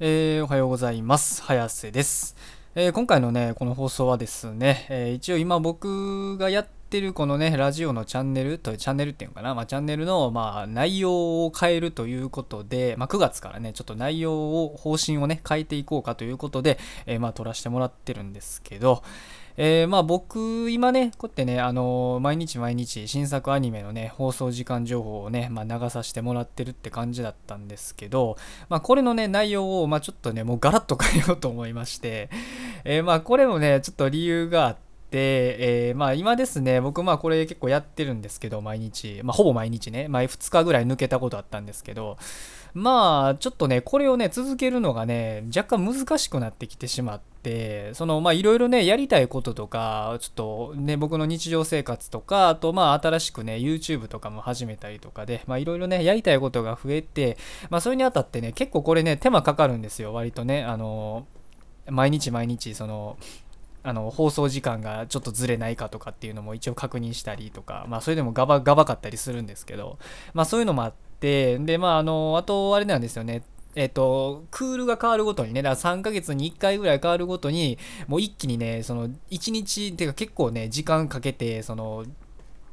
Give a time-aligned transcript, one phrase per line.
[0.00, 1.42] えー、おはようございます。
[1.42, 2.36] 早瀬です。
[2.76, 19.02] えー、今回のね、この放送はですね、えー、一応今僕がやってるこのね、ラジオのチャンネルと、チャンネルっていうのかな、まあ、チャンネルの、まあ、内容を変えるということで、まあ、9月からね、ちょっと内容を、方針をね、変えていこうかということで、えまあ、撮らせてもらってるんですけど、
[19.60, 28.36] えー、まあ僕、今ね、こうやってね、あのー、毎日毎日新作アニメのね、放送時間情報をね、まあ、流させてもらってるって感じだったんですけど、
[28.68, 32.30] まあこれのね、内容を、まあちょっとね、もうガラッと変えようと思いまして、
[32.84, 42.18] えー、まあこれもね、ちょっと理由があって、で、えー、まあ今ですね、僕まあこれ結構やってるんですけど、毎日、まあほぼ毎日ね、まあ2日ぐらい抜けたことあったんですけど、
[42.74, 57.38] まあちょっとね、これをね、続けるのがね、若干難しくなってきてしまって、そのまあいろいろね、やりたいこととか、ちょっとね、僕の日常生活とか、あとまあ新しくね、YouTube とかも始めたりとかで、まあいろいろね、やりたいことが増えて、
[57.70, 61.26] まあそれにあたってね、結構これね、手間かかるんですよ、割とね、あの、
[61.90, 63.16] 毎日毎日、その、
[63.88, 69.98] あの放送時間がちょっとずれないかとかっていうのも一応確認したりとか、まあ、それでもガバガバかったりするんですけど、
[70.34, 73.42] まあ、そういうのもあってでまああのあとあれなんですよね。
[73.74, 82.04] えっと、クールが変わるごとにね、だから3ヶ月に1回ぐらい変わるごとに、もう一気にね、その1日、っていうか結構ね、時間かけて、その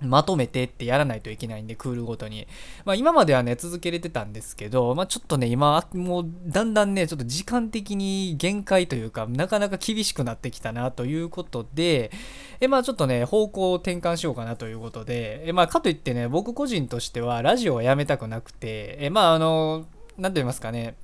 [0.00, 2.46] まとめてってやらないといけないんで、クールごとに。
[2.84, 12.12] まあ今まではね、続けれてたんですけど、まあちょっとね、今、もうだんだんね、ちょっと時間的に限界というか、なかなか厳しくなってきたなということで、
[12.60, 20.96] えまあちょっとね、方向を転換しようかなということで、えまあかといってね、僕個人としてはラジオはやめたくなくて、えまああの、なんて言いますかね、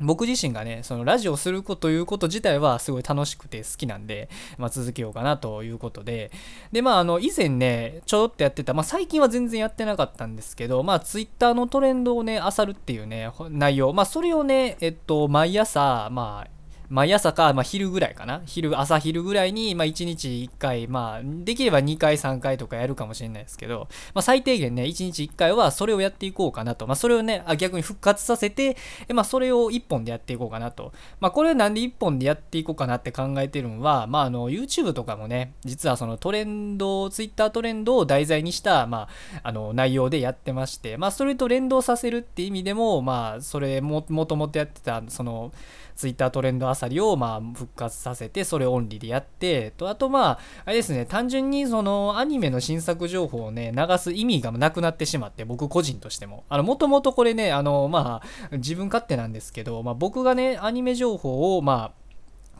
[0.00, 6.32] 僕自身がね、そのラジオをすることということ自体はすごい楽しくて好きなんで、まあ、続けようかなということで、
[6.72, 16.55] で、まあ、あの、以前ね、ちょろっとやってた、まあ、最近は全然やってなかったんですけど、まあ、ツイッターのトレンドをね、漁るっていうね、内容、まあ、それをね、えっと、毎朝、まあ、
[16.88, 18.42] 毎朝か、まあ、昼ぐらいかな。
[18.46, 26.86] 昼、朝昼ぐらいに、まあ、1日1回、まあ、できれば2回、3回とかやるかもしれないですけど、まあ、最低限ね、1日1回はそれをやっていこうかなと。
[26.86, 28.76] まあ、それをね、逆に復活させて、
[29.12, 30.92] まあ、それを1本でやっていこうかなと。
[31.20, 45.52] まあ、これなんで1本でやっていこうかなって考えてるのは、まあ、あの、YouTube とかもね、実はそのトレンド、Twitter トレンドを題材にした、まあ、あの、内容でやってまして、まあ、それと連動させるって意味でも、まあ、それも、もともとやってた、その、
[45.96, 56.44] ツイッタートレンドあさりをまあ復活させてそれオンリーでやってとあとまああれですね単純にそのアニメの新作情報をね流す意味がなくなってしまって僕個人としても。
[56.48, 62.05] あのもともとこれねあのまあ自分勝手なんですけど、まあ、僕がねアニメ情報をまあ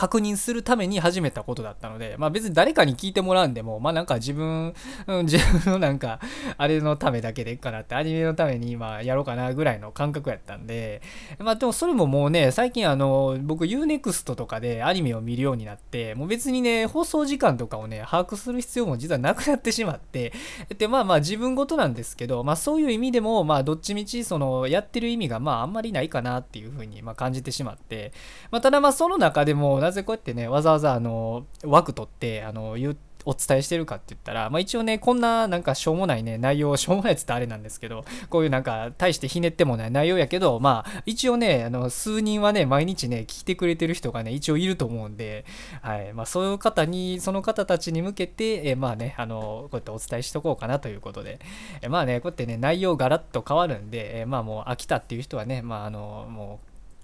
[0.00, 4.72] 確認するために始めたことだったので、まあ別に誰かに聞いてもらうんでも、まあなんか自分、
[5.06, 6.20] うん、自分のなんか、
[6.56, 11.02] あれのためだけでいいかなって、アニメのために今やろうかなぐらいの感覚やったんで、
[11.38, 20.32] まあでもそれももうね、最近あの、僕 UNEXT とかでアニメを見るようになって、もう別にね、放送時間とかをね、把握する必要も実はなくなってしまって、
[20.78, 28.14] で、まあまあ自分事なんですけど、まあそういう意味でも、まあどっちみちその、やってる意味がまああんまりないかなっていうふうにま感じてしまって、
[28.50, 45.44] まあただまあその中でも、なぜこうやってね、わざわざあの枠取ってあの言お伝えしてるかって言ったら、まあ、一応ね、こんななんかしょうもないね、内容、しょうもないやつってあれなんですけど、こういうなんか、大してひねってもない内容やけど、まあ、一応ね、あの、数人はね、毎日ね、聞いてくれてる人がね、一応いると思うんで、
[45.82, 51.40] はい、まあ、そういう方に、その方たちに向けて、えまあね、あの、こうやってお伝えしとこうかなということで、
[51.82, 56.60] えまあね、こうやってね、内容ガラッと変わるんで、えまあもう飽きたっていう人はね、まああの、も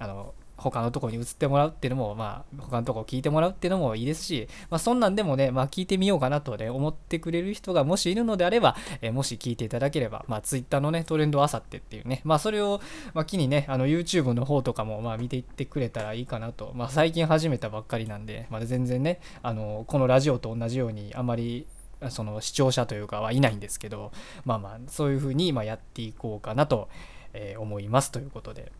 [0.00, 12.80] う、あの、他のとこに移ってもらうっていうのも、まあ、他のとこ聞いてもらうっていうのもいいですし、まあ、そんなんでもね、まあ、聞いてみようかなとね、思ってくれる人がもしいるのであれば、えー、もし聞いていただければ、まあ、Twitter のね、トレンドあさってっていうね、まあ、それを、
[13.14, 21.66] まあ、機にね、あの、YouTube の方とかも、まあ、見ていってくれたらいいかなと、まあ、最近始めたばっかりなんで、まだ全然ね、あの、このラジオと同じように、あまり、
[22.08, 24.10] その視聴者というかはいないんですけど、
[24.46, 26.88] まあまあ、そういうふうに、まやっていこうかなと、
[27.32, 28.72] え、思いますということで。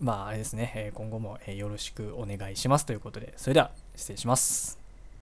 [0.00, 4.81] まああれですね、今後もよろしくお願いしますということで、それでは失礼します。